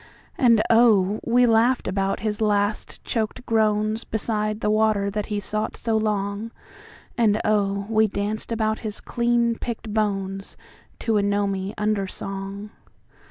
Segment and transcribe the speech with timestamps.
[0.35, 5.95] And oh, we laughed about his last choked groansBeside the water that he sought so
[5.95, 6.49] long,
[7.19, 12.71] And oh, we danced about his clean picked bonesTo a gnomy undersong.